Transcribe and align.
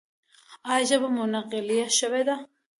ایا 0.69 0.83
ژبه 0.89 1.07
مو 1.15 1.23
ثقیله 1.33 1.77
شوې 1.99 2.21
ده؟ 2.27 2.35